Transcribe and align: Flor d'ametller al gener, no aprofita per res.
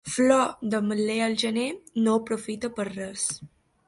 Flor 0.11 0.45
d'ametller 0.69 1.17
al 1.25 1.35
gener, 1.43 1.65
no 2.07 2.15
aprofita 2.21 2.71
per 2.79 2.87
res. 2.89 3.27